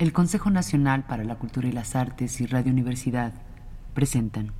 [0.00, 3.34] el Consejo Nacional para la Cultura y las Artes y Radio Universidad
[3.92, 4.52] presentan.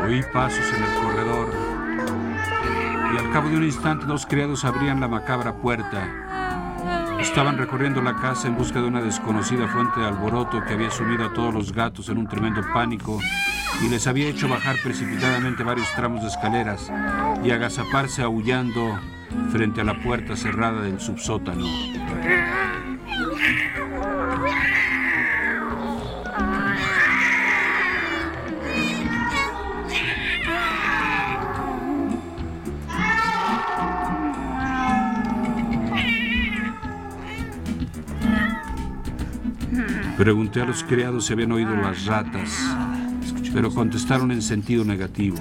[0.00, 1.48] Oí pasos en el corredor
[3.14, 6.27] y al cabo de un instante dos criados abrían la macabra puerta.
[7.20, 11.26] Estaban recorriendo la casa en busca de una desconocida fuente de alboroto que había sumido
[11.26, 13.18] a todos los gatos en un tremendo pánico
[13.84, 16.90] y les había hecho bajar precipitadamente varios tramos de escaleras
[17.42, 18.98] y agazaparse aullando
[19.50, 21.66] frente a la puerta cerrada del subsótano.
[40.18, 42.50] Pregunté a los criados si habían oído las ratas,
[43.54, 45.36] pero contestaron en sentido negativo.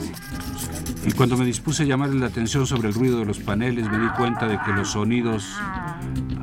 [1.03, 3.97] Y cuando me dispuse a llamarles la atención sobre el ruido de los paneles, me
[3.97, 5.51] di cuenta de que los sonidos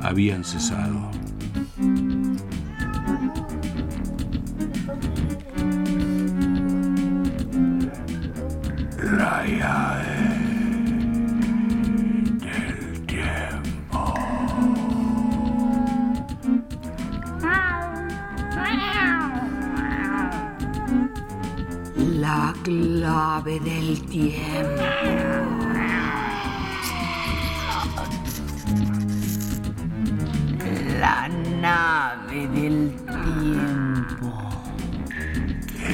[0.01, 1.14] habían cesado.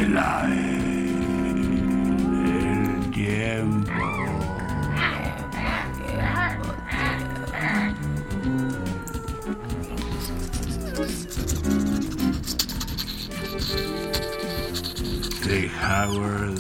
[0.02, 0.16] El
[2.34, 3.92] del tiempo.
[15.46, 16.58] De Howard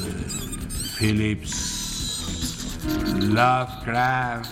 [0.99, 2.77] Phillips,
[3.21, 4.51] Lovecraft.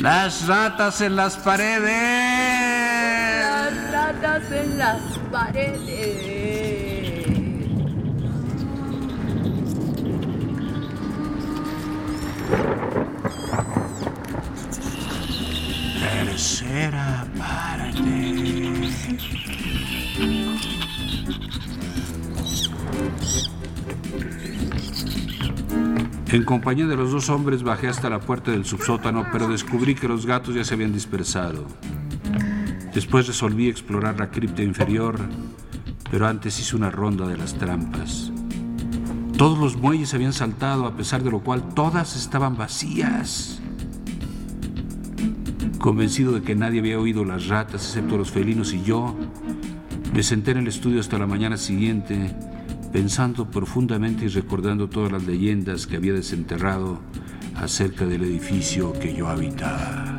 [0.00, 1.82] Las ratas en las paredes.
[3.42, 5.82] Las ratas en las paredes.
[16.00, 18.44] Tercera parte.
[26.28, 30.06] En compañía de los dos hombres bajé hasta la puerta del subsótano, pero descubrí que
[30.06, 31.66] los gatos ya se habían dispersado.
[32.94, 35.18] Después resolví explorar la cripta inferior,
[36.12, 38.30] pero antes hice una ronda de las trampas.
[39.36, 43.60] Todos los muelles habían saltado, a pesar de lo cual todas estaban vacías.
[45.78, 49.16] Convencido de que nadie había oído las ratas excepto los felinos y yo,
[50.14, 52.34] me senté en el estudio hasta la mañana siguiente
[52.92, 57.00] pensando profundamente y recordando todas las leyendas que había desenterrado
[57.56, 60.16] acerca del edificio que yo habitaba.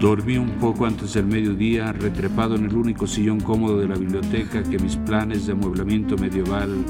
[0.00, 4.62] Dormí un poco antes del mediodía, retrepado en el único sillón cómodo de la biblioteca
[4.62, 6.84] que mis planes de amueblamiento medieval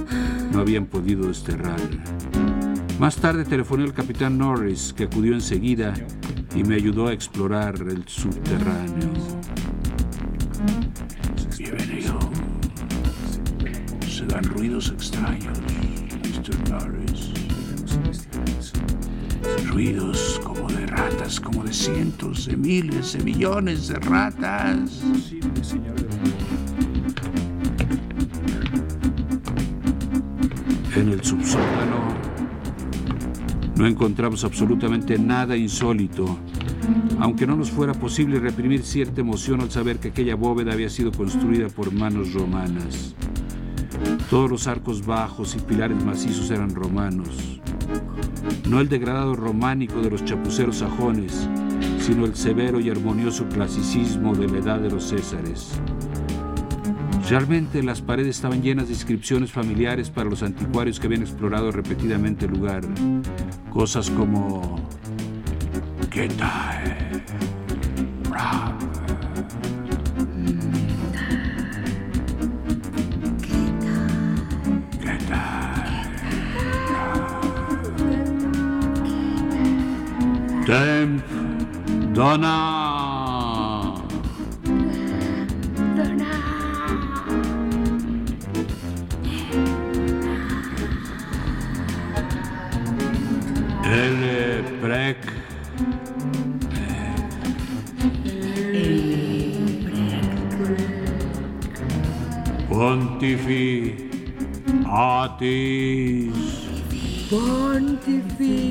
[0.53, 1.81] no habían podido desterrar.
[3.01, 5.95] Más tarde telefoné al capitán Norris, que acudió enseguida
[6.55, 9.11] y me ayudó a explorar el subterráneo.
[14.29, 15.59] Se dan ruidos extraños,
[16.23, 16.71] Mr.
[16.71, 17.33] Norris.
[19.71, 25.03] Ruidos como de ratas, como de cientos, de miles, de millones de ratas.
[30.95, 32.09] En el subsótano
[33.77, 36.39] no encontramos absolutamente nada insólito,
[37.19, 41.13] aunque no nos fuera posible reprimir cierta emoción al saber que aquella bóveda había sido
[41.13, 43.15] construida por manos romanas.
[44.31, 47.59] Todos los arcos bajos y pilares macizos eran romanos
[48.69, 51.49] no el degradado románico de los chapuceros sajones,
[52.01, 55.73] sino el severo y armonioso clasicismo de la edad de los Césares.
[57.29, 62.47] Realmente las paredes estaban llenas de inscripciones familiares para los anticuarios que habían explorado repetidamente
[62.47, 62.83] el lugar.
[63.71, 64.79] Cosas como...
[66.11, 67.23] ¿Qué tal?
[80.69, 81.25] Damn,
[82.13, 82.55] Donna.
[85.97, 86.35] Donna.
[93.83, 94.21] El.
[102.69, 103.97] Pontifi
[104.85, 106.37] atis.
[107.31, 108.69] Pontifi.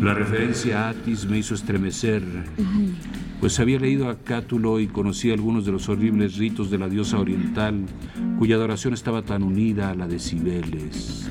[0.00, 2.24] La referencia a Atis me hizo estremecer,
[3.40, 7.20] pues había leído a Cátulo y conocía algunos de los horribles ritos de la diosa
[7.20, 7.86] oriental,
[8.38, 11.30] cuya adoración estaba tan unida a la de Cibeles.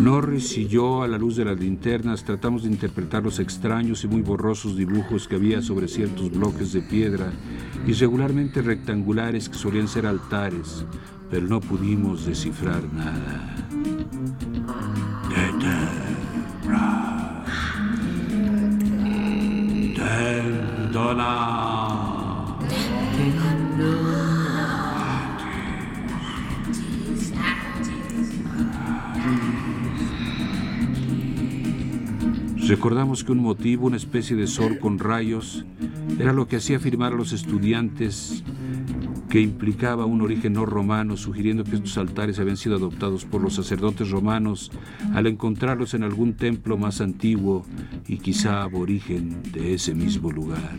[0.00, 4.08] Norris y yo, a la luz de las linternas, tratamos de interpretar los extraños y
[4.08, 7.30] muy borrosos dibujos que había sobre ciertos bloques de piedra,
[7.86, 10.86] irregularmente rectangulares que solían ser altares,
[11.30, 13.56] pero no pudimos descifrar nada.
[32.70, 35.64] Recordamos que un motivo, una especie de sol con rayos,
[36.20, 38.44] era lo que hacía afirmar a los estudiantes
[39.28, 43.54] que implicaba un origen no romano, sugiriendo que estos altares habían sido adoptados por los
[43.54, 44.70] sacerdotes romanos
[45.14, 47.66] al encontrarlos en algún templo más antiguo
[48.06, 50.78] y quizá aborigen de ese mismo lugar.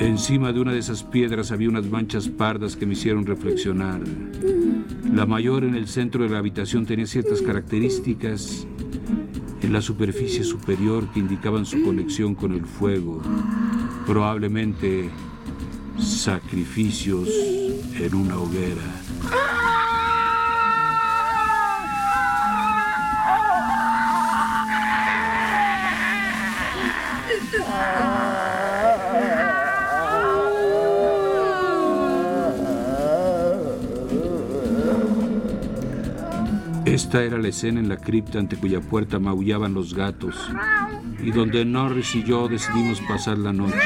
[0.00, 4.00] Encima de una de esas piedras había unas manchas pardas que me hicieron reflexionar.
[5.12, 8.66] La mayor en el centro de la habitación tenía ciertas características
[9.60, 13.20] en la superficie superior que indicaban su conexión con el fuego,
[14.06, 15.10] probablemente
[15.98, 17.28] sacrificios
[17.98, 18.99] en una hoguera.
[37.02, 40.36] Esta era la escena en la cripta ante cuya puerta maullaban los gatos
[41.18, 43.78] y donde Norris y yo decidimos pasar la noche.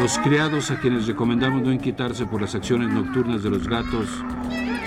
[0.00, 4.08] Los criados a quienes recomendamos no inquietarse por las acciones nocturnas de los gatos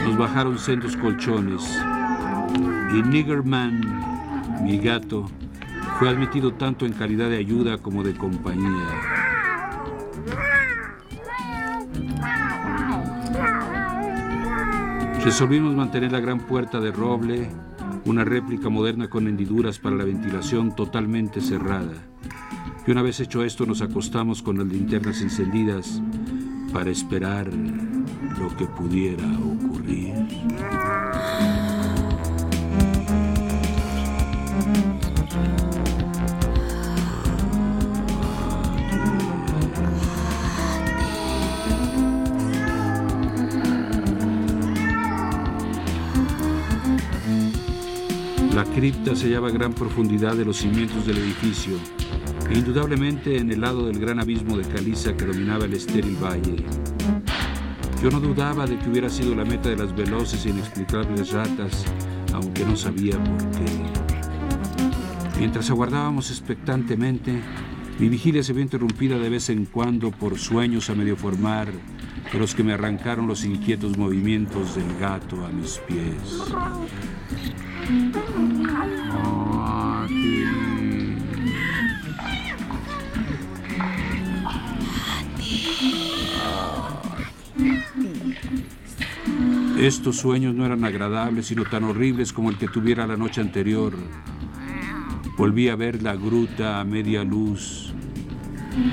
[0.03, 1.63] nos bajaron sendos colchones
[2.91, 5.29] y Niggerman, mi gato,
[5.99, 9.26] fue admitido tanto en calidad de ayuda como de compañía.
[15.27, 17.49] Resolvimos mantener la gran puerta de roble,
[18.05, 21.95] una réplica moderna con hendiduras para la ventilación totalmente cerrada.
[22.87, 26.01] Y una vez hecho esto nos acostamos con las linternas encendidas
[26.71, 27.49] para esperar
[28.39, 30.13] lo que pudiera ocurrir.
[48.77, 51.79] Cripta se hallaba a gran profundidad de los cimientos del edificio,
[52.47, 56.57] e indudablemente en el lado del gran abismo de caliza que dominaba el estéril valle.
[58.03, 61.85] Yo no dudaba de que hubiera sido la meta de las veloces e inexplicables ratas,
[62.35, 65.39] aunque no sabía por qué.
[65.39, 67.41] Mientras aguardábamos expectantemente,
[67.97, 71.69] mi vigilia se vio interrumpida de vez en cuando por sueños a medio formar,
[72.31, 76.43] de los que me arrancaron los inquietos movimientos del gato a mis pies.
[89.79, 93.93] Estos sueños no eran agradables, sino tan horribles como el que tuviera la noche anterior.
[95.37, 97.93] Volví a ver la gruta a media luz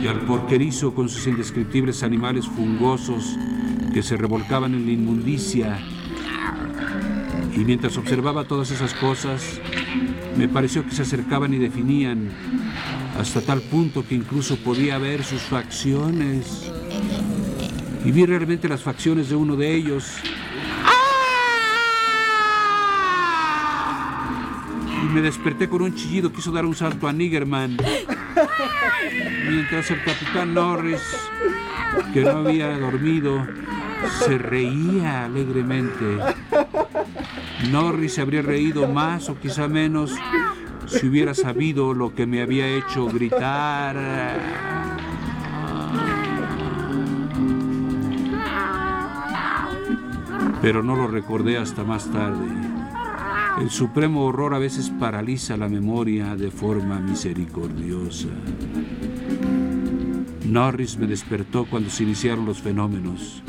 [0.02, 3.38] y al porquerizo con sus indescriptibles animales fungosos
[3.94, 5.78] que se revolcaban en la inmundicia.
[7.56, 9.58] Y mientras observaba todas esas cosas,
[10.36, 12.28] me pareció que se acercaban y definían,
[13.18, 16.70] hasta tal punto que incluso podía ver sus facciones.
[18.04, 20.12] Y vi realmente las facciones de uno de ellos.
[25.14, 27.76] Me desperté con un chillido, quiso dar un salto a Niggerman.
[29.48, 31.00] Mientras el capitán Norris,
[32.12, 33.46] que no había dormido,
[34.24, 36.18] se reía alegremente.
[37.70, 40.12] Norris se habría reído más o quizá menos
[40.88, 43.96] si hubiera sabido lo que me había hecho gritar.
[50.60, 52.73] Pero no lo recordé hasta más tarde.
[53.60, 58.28] El supremo horror a veces paraliza la memoria de forma misericordiosa.
[60.44, 63.42] Norris me despertó cuando se iniciaron los fenómenos.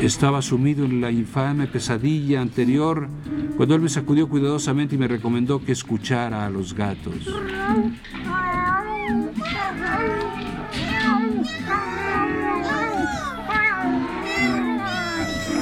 [0.00, 3.08] Estaba sumido en la infame pesadilla anterior
[3.56, 7.28] cuando él me sacudió cuidadosamente y me recomendó que escuchara a los gatos.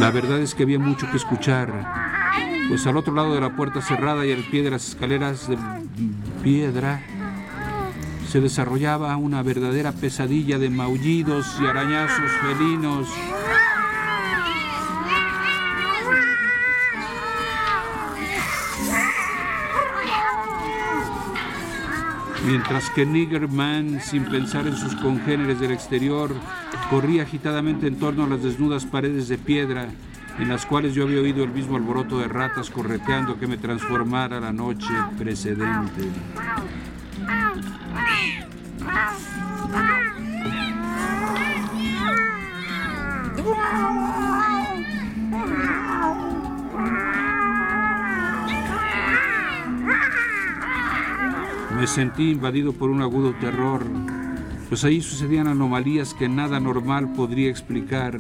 [0.00, 2.09] La verdad es que había mucho que escuchar,
[2.70, 5.58] pues al otro lado de la puerta cerrada y al pie de las escaleras de
[6.40, 7.02] piedra
[8.28, 13.08] se desarrollaba una verdadera pesadilla de maullidos y arañazos felinos.
[22.46, 26.32] Mientras que Niggerman, sin pensar en sus congéneres del exterior,
[26.88, 29.88] corría agitadamente en torno a las desnudas paredes de piedra
[30.40, 34.40] en las cuales yo había oído el mismo alboroto de ratas correteando que me transformara
[34.40, 36.08] la noche precedente.
[51.78, 53.86] Me sentí invadido por un agudo terror,
[54.68, 58.16] pues ahí sucedían anomalías que nada normal podría explicar.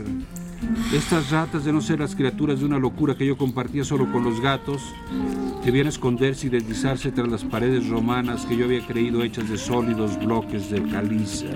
[0.92, 4.24] Estas ratas, de no ser las criaturas de una locura que yo compartía solo con
[4.24, 4.82] los gatos,
[5.64, 10.18] debían esconderse y deslizarse tras las paredes romanas que yo había creído hechas de sólidos
[10.22, 11.46] bloques de caliza.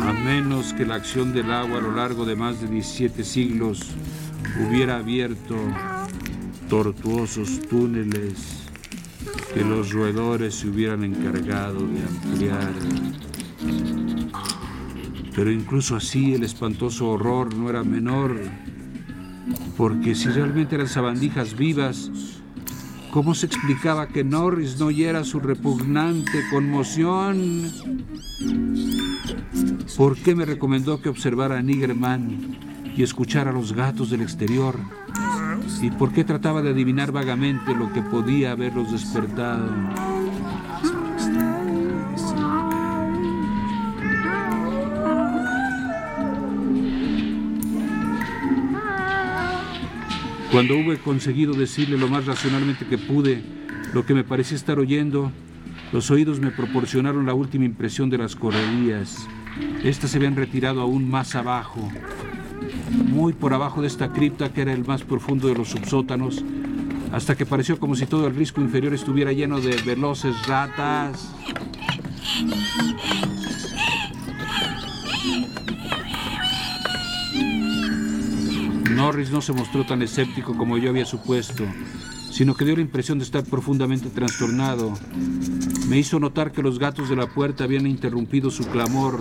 [0.00, 3.80] A menos que la acción del agua a lo largo de más de 17 siglos
[4.68, 5.56] hubiera abierto
[6.68, 8.61] tortuosos túneles
[9.54, 12.72] que los roedores se hubieran encargado de ampliar.
[15.34, 18.38] Pero incluso así el espantoso horror no era menor,
[19.76, 22.10] porque si realmente eran sabandijas vivas,
[23.10, 27.70] ¿cómo se explicaba que Norris no oyera su repugnante conmoción?
[29.96, 32.58] ¿Por qué me recomendó que observara a Niggerman
[32.96, 34.76] y escuchara a los gatos del exterior?
[35.80, 39.70] ¿Y por qué trataba de adivinar vagamente lo que podía haberlos despertado?
[50.52, 53.42] Cuando hube conseguido decirle lo más racionalmente que pude
[53.94, 55.32] lo que me parecía estar oyendo,
[55.92, 59.26] los oídos me proporcionaron la última impresión de las correrías.
[59.82, 61.90] Estas se habían retirado aún más abajo,
[62.90, 66.42] muy por abajo de esta cripta que era el más profundo de los subsótanos,
[67.12, 71.32] hasta que pareció como si todo el risco inferior estuviera lleno de veloces ratas.
[78.94, 81.64] Norris no se mostró tan escéptico como yo había supuesto,
[82.30, 84.94] sino que dio la impresión de estar profundamente trastornado.
[85.88, 89.20] Me hizo notar que los gatos de la puerta habían interrumpido su clamor,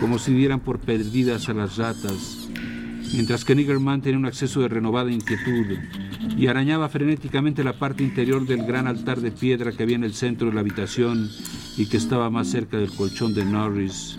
[0.00, 2.43] como si dieran por perdidas a las ratas,
[3.14, 5.78] mientras que Niggerman tenía un acceso de renovada inquietud
[6.36, 10.14] y arañaba frenéticamente la parte interior del gran altar de piedra que había en el
[10.14, 11.30] centro de la habitación
[11.76, 14.18] y que estaba más cerca del colchón de Norris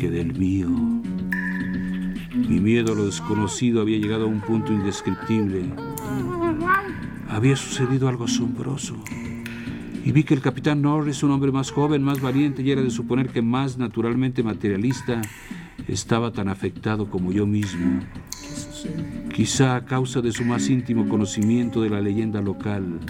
[0.00, 0.68] que del mío.
[0.68, 5.72] Mi miedo a lo desconocido había llegado a un punto indescriptible.
[7.28, 8.96] Había sucedido algo asombroso.
[10.04, 12.90] Y vi que el capitán Norris, un hombre más joven, más valiente y era de
[12.90, 15.22] suponer que más naturalmente materialista,
[15.88, 18.00] estaba tan afectado como yo mismo.
[19.34, 23.00] Quizá a causa de su más íntimo conocimiento de la leyenda local.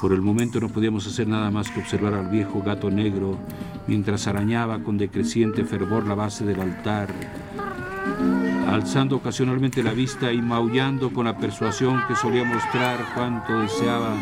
[0.00, 3.38] Por el momento no podíamos hacer nada más que observar al viejo gato negro
[3.86, 7.10] mientras arañaba con decreciente fervor la base del altar
[8.70, 14.14] alzando ocasionalmente la vista y maullando con la persuasión que solía mostrar cuánto deseaba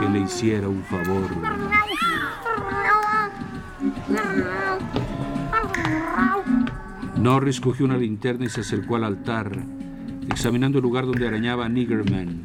[0.00, 1.30] que le hiciera un favor.
[7.18, 9.50] Norris cogió una linterna y se acercó al altar,
[10.30, 12.42] examinando el lugar donde arañaba Niggerman.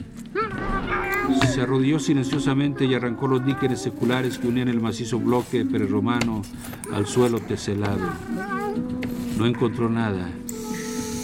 [1.54, 6.42] Se arrodilló silenciosamente y arrancó los níqueles seculares que unían el macizo bloque prerromano
[6.94, 8.10] al suelo teselado.
[9.38, 10.30] No encontró nada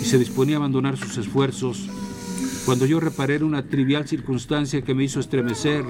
[0.02, 1.90] y se disponía a abandonar sus esfuerzos
[2.66, 5.86] cuando yo reparé en una trivial circunstancia que me hizo estremecer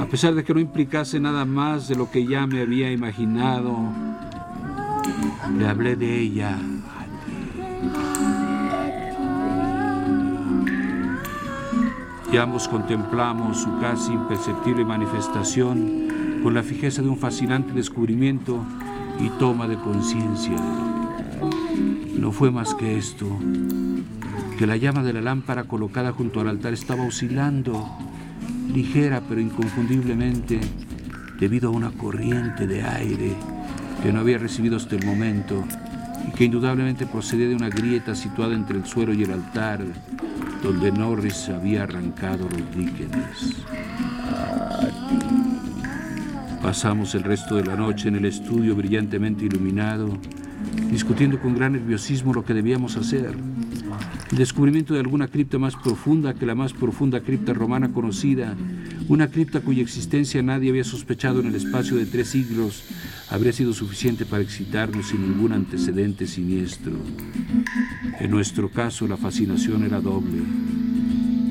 [0.00, 3.78] A pesar de que no implicase nada más de lo que ya me había imaginado,
[5.56, 6.58] le hablé de ella.
[12.32, 18.64] Y ambos contemplamos su casi imperceptible manifestación con la fijeza de un fascinante descubrimiento
[19.20, 20.56] y toma de conciencia.
[22.16, 23.26] No fue más que esto,
[24.58, 27.86] que la llama de la lámpara colocada junto al altar estaba oscilando,
[28.72, 30.58] ligera pero inconfundiblemente,
[31.38, 33.36] debido a una corriente de aire
[34.02, 35.62] que no había recibido hasta el momento
[36.26, 39.84] y que indudablemente procedía de una grieta situada entre el suelo y el altar,
[40.62, 43.64] donde Norris había arrancado los líquenes.
[46.62, 50.16] Pasamos el resto de la noche en el estudio brillantemente iluminado,
[50.90, 53.34] discutiendo con gran nerviosismo lo que debíamos hacer.
[54.32, 58.56] El descubrimiento de alguna cripta más profunda que la más profunda cripta romana conocida,
[59.08, 62.82] una cripta cuya existencia nadie había sospechado en el espacio de tres siglos,
[63.28, 66.94] habría sido suficiente para excitarnos sin ningún antecedente siniestro.
[68.20, 70.38] En nuestro caso la fascinación era doble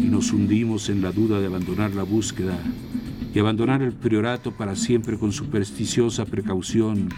[0.01, 2.57] y nos hundimos en la duda de abandonar la búsqueda
[3.31, 7.09] y abandonar el priorato para siempre con supersticiosa precaución,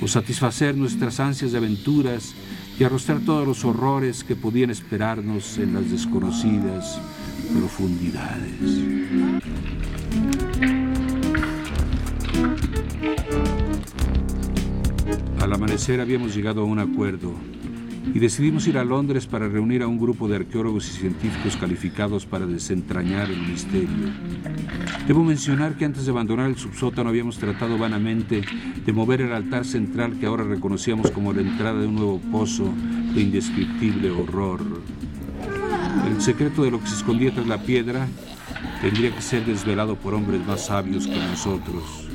[0.00, 2.34] o satisfacer nuestras ansias de aventuras
[2.78, 7.00] y arrostrar todos los horrores que podían esperarnos en las desconocidas
[7.52, 8.80] profundidades.
[15.40, 17.34] Al amanecer habíamos llegado a un acuerdo
[18.14, 22.26] y decidimos ir a Londres para reunir a un grupo de arqueólogos y científicos calificados
[22.26, 24.12] para desentrañar el misterio.
[25.06, 28.42] Debo mencionar que antes de abandonar el subsótano habíamos tratado vanamente
[28.84, 32.72] de mover el altar central que ahora reconocíamos como la entrada de un nuevo pozo
[33.14, 34.60] de indescriptible horror.
[36.06, 38.06] El secreto de lo que se escondía tras la piedra
[38.80, 42.08] tendría que ser desvelado por hombres más sabios que nosotros.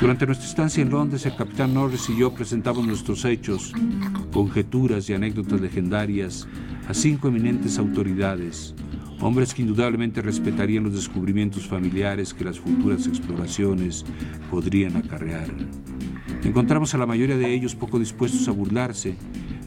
[0.00, 3.72] Durante nuestra estancia en Londres, el capitán Norris y yo presentamos nuestros hechos,
[4.36, 6.46] conjeturas y anécdotas legendarias
[6.88, 8.74] a cinco eminentes autoridades,
[9.18, 14.04] hombres que indudablemente respetarían los descubrimientos familiares que las futuras exploraciones
[14.50, 15.48] podrían acarrear.
[16.44, 19.16] Encontramos a la mayoría de ellos poco dispuestos a burlarse,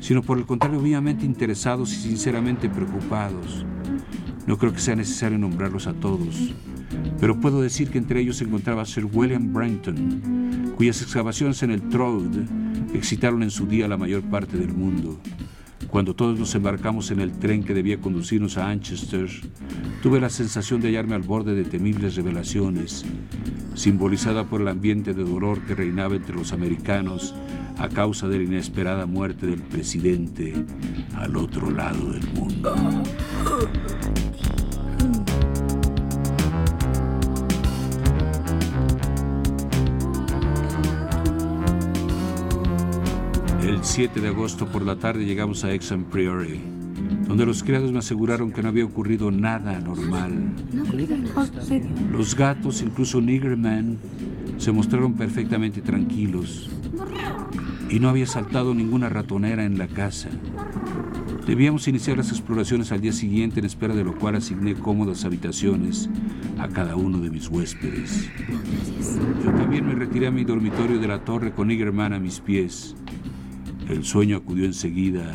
[0.01, 3.65] sino por el contrario vivamente interesados y sinceramente preocupados.
[4.45, 6.53] No creo que sea necesario nombrarlos a todos,
[7.19, 11.81] pero puedo decir que entre ellos se encontraba Sir William Brenton, cuyas excavaciones en el
[11.89, 12.21] Troad
[12.93, 15.19] excitaron en su día la mayor parte del mundo.
[15.89, 19.27] Cuando todos nos embarcamos en el tren que debía conducirnos a Manchester,
[20.03, 23.05] tuve la sensación de hallarme al borde de temibles revelaciones,
[23.73, 27.33] simbolizada por el ambiente de dolor que reinaba entre los americanos
[27.77, 30.53] a causa de la inesperada muerte del presidente
[31.15, 32.75] al otro lado del mundo.
[43.79, 46.59] El 7 de agosto por la tarde llegamos a Exham Priory,
[47.25, 50.53] donde los criados me aseguraron que no había ocurrido nada anormal.
[52.11, 53.97] Los gatos, incluso Niggerman,
[54.57, 56.69] se mostraron perfectamente tranquilos
[57.89, 60.27] y no había saltado ninguna ratonera en la casa.
[61.47, 66.09] Debíamos iniciar las exploraciones al día siguiente, en espera de lo cual asigné cómodas habitaciones
[66.59, 68.29] a cada uno de mis huéspedes.
[69.41, 72.93] Yo también me retiré a mi dormitorio de la torre con Niggerman a mis pies.
[73.89, 75.33] El sueño acudió enseguida,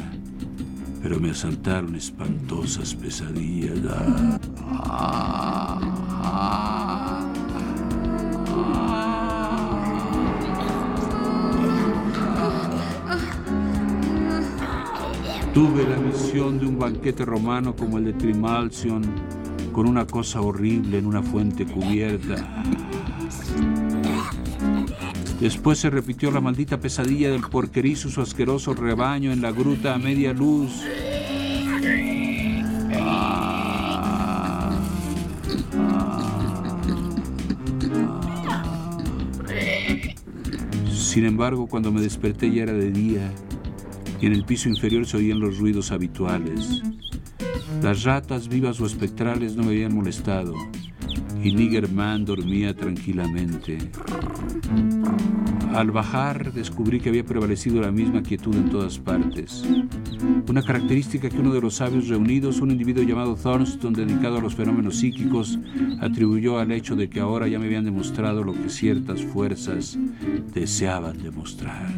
[1.03, 3.81] pero me asaltaron espantosas pesadillas.
[15.53, 19.03] Tuve la visión de un banquete romano como el de Trimalcion,
[19.73, 22.63] con una cosa horrible en una fuente cubierta.
[25.41, 29.99] Después se repitió la maldita pesadilla del porquerizo su asqueroso rebaño en la gruta a
[29.99, 30.73] media luz.
[40.91, 43.33] Sin embargo, cuando me desperté ya era de día
[44.21, 46.83] y en el piso inferior se oían los ruidos habituales.
[47.83, 50.55] Las ratas vivas o espectrales no me habían molestado
[51.45, 53.77] y Niggerman dormía tranquilamente.
[55.75, 59.63] Al bajar descubrí que había prevalecido la misma quietud en todas partes.
[60.49, 64.55] Una característica que uno de los sabios reunidos, un individuo llamado Thornton, dedicado a los
[64.55, 65.59] fenómenos psíquicos,
[66.01, 69.99] atribuyó al hecho de que ahora ya me habían demostrado lo que ciertas fuerzas
[70.55, 71.93] deseaban demostrar.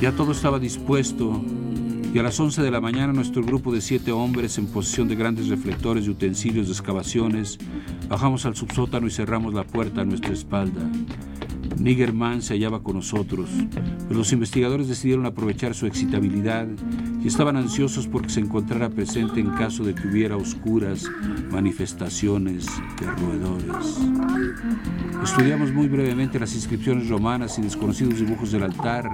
[0.00, 1.44] Ya todo estaba dispuesto
[2.12, 5.14] y a las 11 de la mañana nuestro grupo de siete hombres en posesión de
[5.14, 7.58] grandes reflectores y utensilios de excavaciones
[8.08, 10.82] bajamos al subsótano y cerramos la puerta a nuestra espalda.
[11.78, 13.48] Nigerman se hallaba con nosotros,
[14.08, 16.66] pero los investigadores decidieron aprovechar su excitabilidad
[17.22, 21.08] y estaban ansiosos porque se encontrara presente en caso de que hubiera oscuras
[21.50, 22.66] manifestaciones
[23.00, 23.98] de roedores.
[25.22, 29.10] Estudiamos muy brevemente las inscripciones romanas y desconocidos dibujos del altar,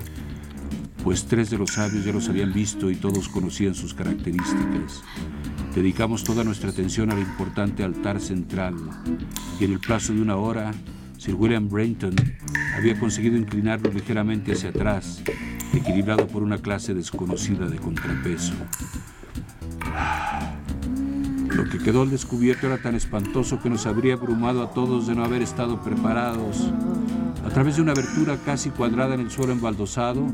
[1.07, 5.05] pues tres de los sabios ya los habían visto y todos conocían sus características.
[5.73, 8.75] Dedicamos toda nuestra atención al importante altar central
[9.61, 10.75] y en el plazo de una hora
[11.17, 12.13] Sir William Brenton
[12.77, 15.23] había conseguido inclinarlo ligeramente hacia atrás,
[15.73, 18.55] equilibrado por una clase desconocida de contrapeso.
[21.51, 25.15] Lo que quedó al descubierto era tan espantoso que nos habría abrumado a todos de
[25.15, 26.69] no haber estado preparados.
[27.57, 30.27] Través de una abertura casi cuadrada en el suelo embaldosado,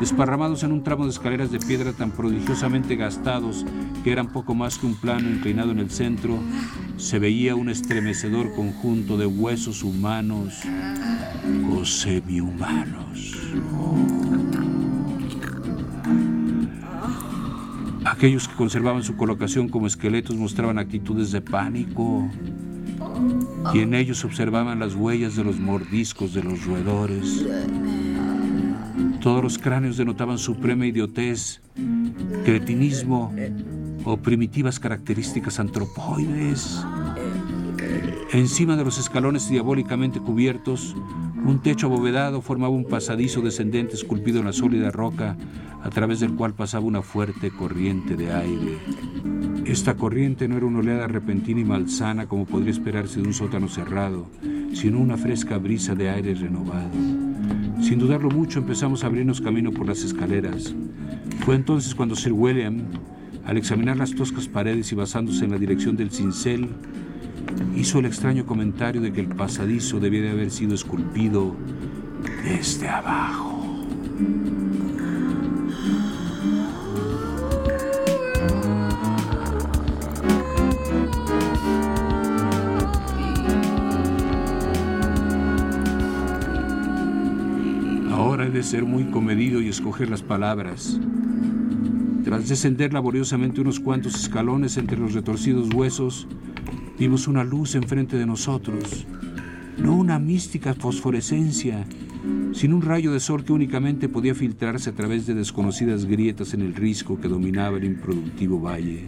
[0.00, 3.66] desparramados en un tramo de escaleras de piedra tan prodigiosamente gastados
[4.02, 6.38] que eran poco más que un plano inclinado en el centro,
[6.96, 10.62] se veía un estremecedor conjunto de huesos humanos
[11.70, 13.36] o semi-humanos.
[18.06, 22.26] Aquellos que conservaban su colocación como esqueletos mostraban actitudes de pánico
[23.72, 27.46] y en ellos observaban las huellas de los mordiscos de los roedores.
[29.20, 31.62] Todos los cráneos denotaban suprema idiotez,
[32.44, 33.34] cretinismo
[34.04, 36.84] o primitivas características antropoides.
[38.32, 40.94] Encima de los escalones diabólicamente cubiertos,
[41.44, 45.36] un techo abovedado formaba un pasadizo descendente esculpido en la sólida roca,
[45.82, 48.78] a través del cual pasaba una fuerte corriente de aire.
[49.64, 53.66] Esta corriente no era una oleada repentina y malsana como podría esperarse de un sótano
[53.68, 54.26] cerrado,
[54.74, 56.90] sino una fresca brisa de aire renovado.
[57.80, 60.74] Sin dudarlo mucho empezamos a abrirnos camino por las escaleras.
[61.44, 62.82] Fue entonces cuando Sir William,
[63.46, 66.68] al examinar las toscas paredes y basándose en la dirección del cincel,
[67.74, 71.56] hizo el extraño comentario de que el pasadizo debía de haber sido esculpido
[72.44, 73.43] desde abajo.
[88.64, 90.98] Ser muy comedido y escoger las palabras.
[92.24, 96.26] Tras descender laboriosamente unos cuantos escalones entre los retorcidos huesos,
[96.98, 99.06] vimos una luz enfrente de nosotros.
[99.76, 101.84] No una mística fosforescencia,
[102.52, 106.62] sino un rayo de sol que únicamente podía filtrarse a través de desconocidas grietas en
[106.62, 109.04] el risco que dominaba el improductivo valle.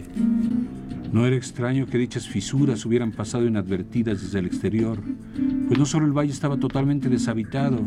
[1.11, 4.99] No era extraño que dichas fisuras hubieran pasado inadvertidas desde el exterior,
[5.67, 7.79] pues no solo el valle estaba totalmente deshabitado,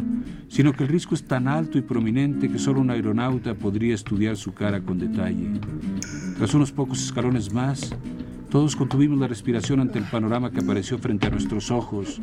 [0.49, 4.37] sino que el risco es tan alto y prominente que solo un aeronauta podría estudiar
[4.37, 5.49] su cara con detalle.
[6.37, 7.95] Tras unos pocos escalones más,
[8.51, 12.21] todos contuvimos la respiración ante el panorama que apareció frente a nuestros ojos,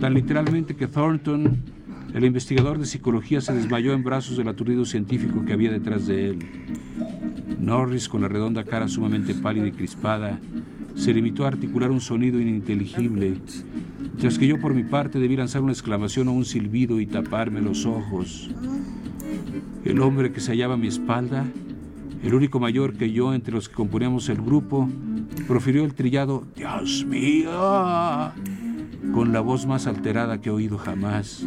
[0.00, 1.62] tan literalmente que Thornton,
[2.12, 6.30] el investigador de psicología, se desmayó en brazos del aturdido científico que había detrás de
[6.30, 6.38] él.
[7.60, 10.38] Norris, con la redonda cara sumamente pálida y crispada,
[10.96, 13.36] se limitó a articular un sonido ininteligible,
[14.12, 17.60] mientras que yo por mi parte debí lanzar una exclamación o un silbido y taparme
[17.60, 18.50] los ojos.
[19.84, 21.46] El hombre que se hallaba a mi espalda,
[22.22, 24.88] el único mayor que yo entre los que componíamos el grupo,
[25.48, 27.50] profirió el trillado Dios mío
[29.14, 31.46] con la voz más alterada que he oído jamás.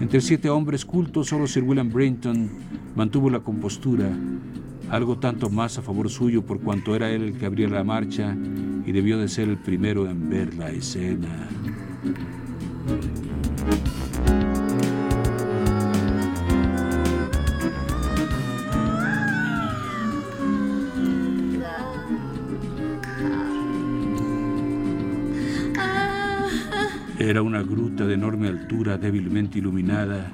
[0.00, 2.48] Entre siete hombres cultos, solo Sir William Brinton
[2.94, 4.10] mantuvo la compostura
[4.90, 8.36] algo tanto más a favor suyo por cuanto era él el que abría la marcha
[8.90, 11.28] y debió de ser el primero en ver la escena.
[27.16, 30.32] Era una gruta de enorme altura, débilmente iluminada,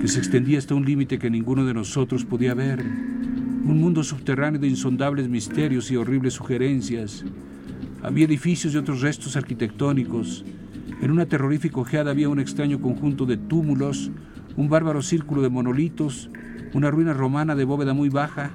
[0.00, 4.60] que se extendía hasta un límite que ninguno de nosotros podía ver un mundo subterráneo
[4.60, 7.24] de insondables misterios y horribles sugerencias.
[8.02, 10.44] Había edificios y otros restos arquitectónicos.
[11.00, 14.10] En una terrorífica ojeada había un extraño conjunto de túmulos,
[14.56, 16.28] un bárbaro círculo de monolitos,
[16.74, 18.50] una ruina romana de bóveda muy baja,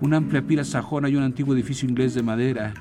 [0.00, 2.74] una amplia pila sajona y un antiguo edificio inglés de madera.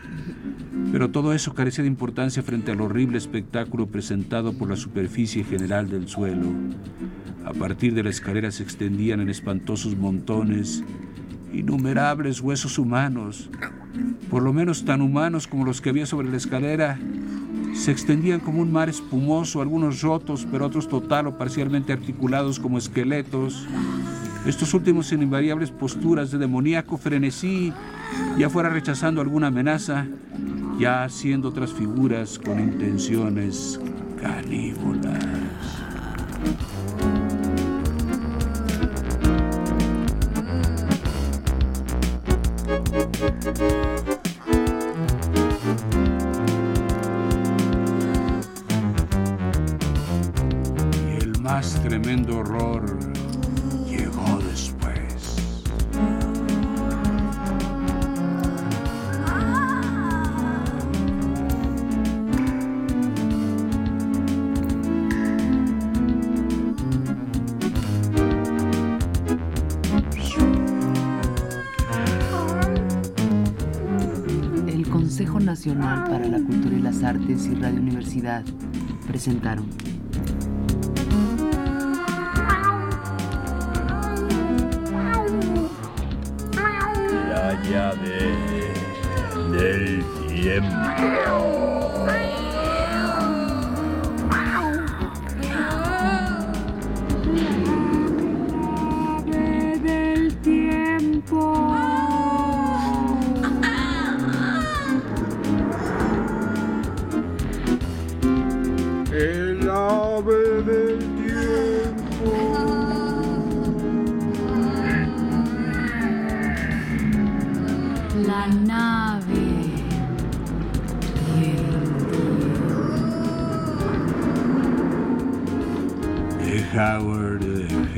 [0.92, 5.90] Pero todo eso carecía de importancia frente al horrible espectáculo presentado por la superficie general
[5.90, 6.48] del suelo.
[7.46, 10.84] A partir de la escalera se extendían en espantosos montones
[11.54, 13.50] innumerables huesos humanos,
[14.30, 17.00] por lo menos tan humanos como los que había sobre la escalera,
[17.74, 22.78] se extendían como un mar espumoso, algunos rotos, pero otros total o parcialmente articulados como
[22.78, 23.68] esqueletos,
[24.46, 27.74] Estos últimos en invariables posturas de demoníaco frenesí,
[28.38, 30.08] ya fuera rechazando alguna amenaza,
[30.80, 33.80] ya haciendo otras figuras con intenciones
[34.22, 35.20] canívolas.
[42.92, 42.96] Y
[51.22, 52.99] el más tremendo horror
[77.04, 78.44] Artes y Radio Universidad
[79.08, 79.68] presentaron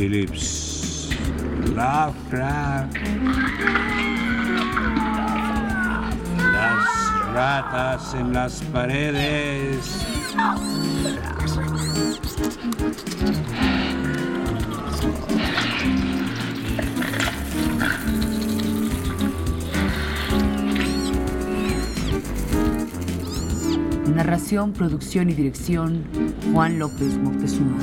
[0.02, 1.10] Phillips
[1.76, 2.98] Lovecraft.
[6.38, 10.04] Las ratas en las paredes.
[24.16, 26.04] Narración, producción y dirección
[26.52, 27.78] Juan López Moctezuma.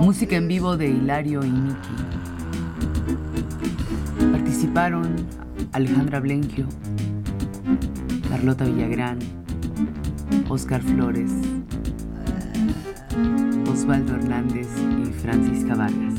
[0.00, 1.88] Música en vivo de Hilario y Miki.
[4.30, 5.14] Participaron
[5.72, 6.66] Alejandra Blenquio,
[8.28, 9.18] Carlota Villagrán,
[10.48, 11.32] Oscar Flores,
[13.70, 14.68] Osvaldo Hernández
[15.02, 16.14] y Francisca Vargas.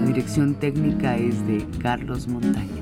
[0.00, 2.73] La dirección técnica es de Carlos Montaño.